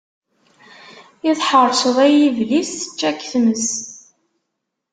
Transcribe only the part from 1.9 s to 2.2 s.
ay